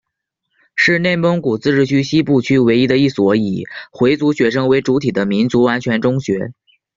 [0.75, 6.53] 是内蒙古自治区西部区唯一的一所以回族学生为主体的民族完全中学。